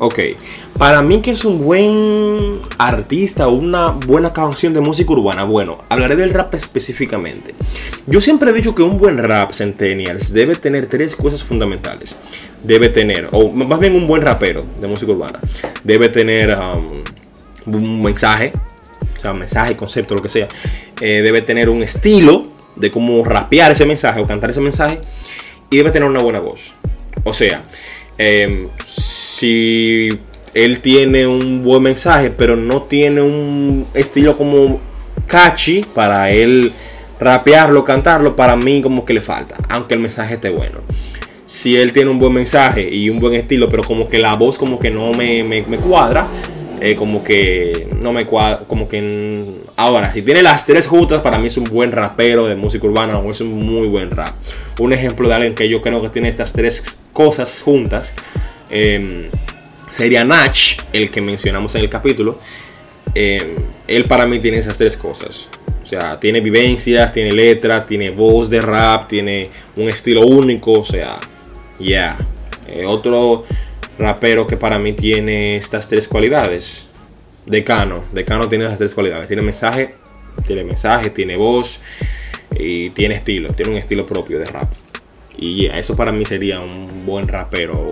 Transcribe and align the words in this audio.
Ok, 0.00 0.20
para 0.78 1.02
mí 1.02 1.20
que 1.20 1.32
es 1.32 1.44
un 1.44 1.64
buen 1.64 2.60
artista 2.78 3.48
una 3.48 3.88
buena 3.88 4.32
canción 4.32 4.72
de 4.72 4.80
música 4.80 5.10
urbana, 5.10 5.42
bueno, 5.42 5.78
hablaré 5.88 6.14
del 6.14 6.30
rap 6.30 6.54
específicamente. 6.54 7.56
Yo 8.06 8.20
siempre 8.20 8.50
he 8.50 8.54
dicho 8.54 8.76
que 8.76 8.82
un 8.82 8.96
buen 8.96 9.18
rap, 9.18 9.52
Centennials, 9.52 10.32
debe 10.32 10.54
tener 10.54 10.86
tres 10.86 11.16
cosas 11.16 11.42
fundamentales. 11.42 12.14
Debe 12.62 12.90
tener, 12.90 13.28
o 13.32 13.52
más 13.52 13.80
bien 13.80 13.96
un 13.96 14.06
buen 14.06 14.22
rapero 14.22 14.64
de 14.80 14.86
música 14.86 15.10
urbana, 15.10 15.40
debe 15.82 16.08
tener 16.08 16.56
um, 16.56 17.02
un 17.74 18.02
mensaje, 18.02 18.52
o 19.18 19.20
sea, 19.20 19.34
mensaje, 19.34 19.76
concepto, 19.76 20.14
lo 20.14 20.22
que 20.22 20.28
sea. 20.28 20.46
Eh, 21.00 21.22
debe 21.22 21.42
tener 21.42 21.68
un 21.68 21.82
estilo 21.82 22.44
de 22.76 22.92
cómo 22.92 23.24
rapear 23.24 23.72
ese 23.72 23.84
mensaje 23.84 24.20
o 24.20 24.26
cantar 24.28 24.50
ese 24.50 24.60
mensaje. 24.60 25.00
Y 25.70 25.76
debe 25.76 25.90
tener 25.90 26.08
una 26.08 26.22
buena 26.22 26.38
voz. 26.38 26.74
O 27.24 27.32
sea, 27.32 27.64
eh, 28.16 28.68
si 29.38 30.18
él 30.54 30.80
tiene 30.80 31.26
un 31.28 31.62
buen 31.62 31.80
mensaje, 31.80 32.30
pero 32.30 32.56
no 32.56 32.82
tiene 32.82 33.22
un 33.22 33.86
estilo 33.94 34.36
como 34.36 34.80
catchy 35.28 35.84
para 35.94 36.32
él 36.32 36.72
rapearlo, 37.20 37.84
cantarlo, 37.84 38.34
para 38.34 38.56
mí 38.56 38.82
como 38.82 39.04
que 39.04 39.14
le 39.14 39.20
falta, 39.20 39.54
aunque 39.68 39.94
el 39.94 40.00
mensaje 40.00 40.34
esté 40.34 40.50
bueno. 40.50 40.80
Si 41.46 41.76
él 41.76 41.92
tiene 41.92 42.10
un 42.10 42.18
buen 42.18 42.32
mensaje 42.32 42.92
y 42.92 43.10
un 43.10 43.20
buen 43.20 43.34
estilo, 43.34 43.68
pero 43.68 43.84
como 43.84 44.08
que 44.08 44.18
la 44.18 44.34
voz 44.34 44.58
como 44.58 44.78
que 44.78 44.90
no 44.90 45.12
me, 45.12 45.44
me, 45.44 45.62
cuadra, 45.78 46.26
eh, 46.80 46.96
como 46.96 47.22
que 47.22 47.88
no 48.02 48.12
me 48.12 48.26
cuadra, 48.26 48.64
como 48.66 48.88
que... 48.88 49.62
Ahora, 49.76 50.12
si 50.12 50.22
tiene 50.22 50.42
las 50.42 50.66
tres 50.66 50.88
juntas, 50.88 51.22
para 51.22 51.38
mí 51.38 51.46
es 51.46 51.56
un 51.56 51.64
buen 51.64 51.92
rapero 51.92 52.46
de 52.46 52.56
música 52.56 52.86
urbana 52.86 53.20
es 53.30 53.40
un 53.40 53.64
muy 53.64 53.86
buen 53.86 54.10
rap. 54.10 54.34
Un 54.80 54.92
ejemplo 54.92 55.28
de 55.28 55.34
alguien 55.34 55.54
que 55.54 55.68
yo 55.68 55.80
creo 55.80 56.02
que 56.02 56.08
tiene 56.08 56.28
estas 56.28 56.52
tres 56.52 56.98
cosas 57.12 57.62
juntas 57.62 58.14
eh, 58.70 59.30
sería 59.88 60.24
Nach, 60.24 60.58
el 60.92 61.10
que 61.10 61.20
mencionamos 61.20 61.74
en 61.74 61.82
el 61.82 61.88
capítulo. 61.88 62.38
Eh, 63.14 63.54
él 63.86 64.04
para 64.04 64.26
mí 64.26 64.38
tiene 64.40 64.58
esas 64.58 64.78
tres 64.78 64.96
cosas. 64.96 65.48
O 65.82 65.86
sea, 65.86 66.20
tiene 66.20 66.40
vivencias, 66.40 67.12
tiene 67.12 67.32
letra, 67.32 67.86
tiene 67.86 68.10
voz 68.10 68.50
de 68.50 68.60
rap, 68.60 69.08
tiene 69.08 69.50
un 69.76 69.88
estilo 69.88 70.26
único. 70.26 70.72
O 70.72 70.84
sea, 70.84 71.18
ya. 71.78 72.16
Yeah. 72.68 72.88
otro 72.88 73.44
rapero 73.98 74.46
que 74.46 74.56
para 74.56 74.78
mí 74.78 74.92
tiene 74.92 75.56
estas 75.56 75.88
tres 75.88 76.06
cualidades. 76.06 76.88
Decano. 77.46 78.04
Decano 78.12 78.48
tiene 78.48 78.66
esas 78.66 78.78
tres 78.78 78.94
cualidades. 78.94 79.26
Tiene 79.26 79.42
mensaje, 79.42 79.94
tiene 80.46 80.64
mensaje, 80.64 81.10
tiene 81.10 81.36
voz 81.36 81.80
y 82.54 82.90
tiene 82.90 83.14
estilo. 83.14 83.54
Tiene 83.54 83.72
un 83.72 83.78
estilo 83.78 84.06
propio 84.06 84.38
de 84.38 84.44
rap. 84.44 84.70
Y 85.38 85.62
yeah, 85.62 85.78
eso 85.78 85.96
para 85.96 86.12
mí 86.12 86.24
sería 86.24 86.60
un 86.60 87.06
buen 87.06 87.28
rapero 87.28 87.86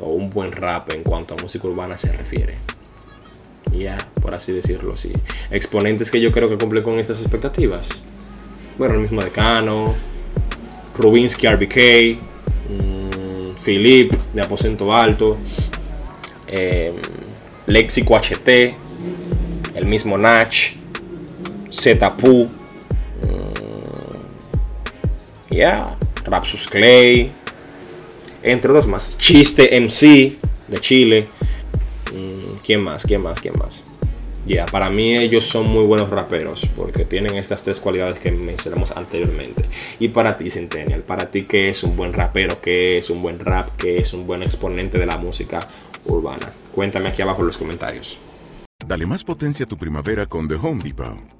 o, 0.00 0.08
un 0.08 0.30
buen 0.30 0.52
rap 0.52 0.92
en 0.92 1.02
cuanto 1.02 1.34
a 1.34 1.36
música 1.36 1.66
urbana 1.66 1.98
se 1.98 2.12
refiere. 2.12 2.58
Ya, 3.72 3.78
yeah, 3.78 3.98
por 4.20 4.34
así 4.34 4.52
decirlo 4.52 4.94
así. 4.94 5.12
Exponentes 5.50 6.10
que 6.10 6.20
yo 6.20 6.32
creo 6.32 6.48
que 6.48 6.58
cumplen 6.58 6.82
con 6.82 6.98
estas 6.98 7.20
expectativas. 7.20 8.02
Bueno, 8.78 8.94
el 8.94 9.00
mismo 9.00 9.20
Decano, 9.22 9.94
Rubinsky 10.96 11.46
RBK, 11.46 12.18
mmm, 12.68 13.54
Philip 13.64 14.12
de 14.12 14.42
Aposento 14.42 14.92
Alto, 14.92 15.36
eh, 16.46 16.94
Lexico 17.66 18.16
HT, 18.16 18.74
el 19.74 19.86
mismo 19.86 20.18
Nach, 20.18 20.54
Zetapu. 21.70 22.50
Ya. 25.50 25.56
Yeah. 25.56 25.96
Rapsus 26.24 26.68
Clay, 26.68 27.32
entre 28.42 28.70
otros 28.70 28.86
más. 28.86 29.16
Chiste 29.18 29.80
MC 29.80 30.38
de 30.68 30.80
Chile. 30.80 31.28
¿Quién 32.64 32.82
más? 32.82 33.04
¿Quién 33.04 33.22
más? 33.22 33.40
¿Quién 33.40 33.54
más? 33.58 33.84
Ya, 34.46 34.66
para 34.66 34.90
mí 34.90 35.16
ellos 35.16 35.46
son 35.46 35.68
muy 35.68 35.84
buenos 35.84 36.08
raperos 36.08 36.66
porque 36.74 37.04
tienen 37.04 37.36
estas 37.36 37.62
tres 37.62 37.78
cualidades 37.78 38.18
que 38.18 38.32
mencionamos 38.32 38.90
anteriormente. 38.96 39.64
Y 39.98 40.08
para 40.08 40.36
ti, 40.36 40.50
Centennial, 40.50 41.02
para 41.02 41.30
ti, 41.30 41.44
¿qué 41.44 41.70
es 41.70 41.84
un 41.84 41.96
buen 41.96 42.12
rapero? 42.12 42.60
¿Qué 42.60 42.98
es 42.98 43.10
un 43.10 43.22
buen 43.22 43.38
rap? 43.38 43.76
¿Qué 43.76 43.98
es 43.98 44.12
un 44.12 44.26
buen 44.26 44.42
exponente 44.42 44.98
de 44.98 45.06
la 45.06 45.18
música 45.18 45.68
urbana? 46.06 46.52
Cuéntame 46.72 47.10
aquí 47.10 47.22
abajo 47.22 47.40
en 47.42 47.48
los 47.48 47.58
comentarios. 47.58 48.18
Dale 48.86 49.06
más 49.06 49.24
potencia 49.24 49.66
a 49.66 49.68
tu 49.68 49.76
primavera 49.76 50.26
con 50.26 50.48
The 50.48 50.54
Home 50.54 50.82
Depot. 50.82 51.39